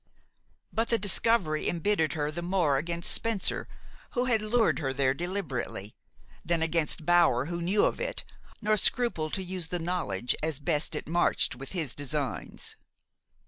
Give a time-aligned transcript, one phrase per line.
[0.73, 3.67] But the discovery embittered her the more against Spencer,
[4.13, 5.95] who had lured her there deliberately,
[6.43, 8.25] than against Bower who knew of it,
[8.63, 12.75] nor scrupled to use the knowledge as best it marched with his designs.